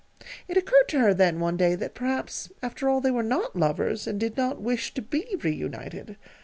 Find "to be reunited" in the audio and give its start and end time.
4.95-6.17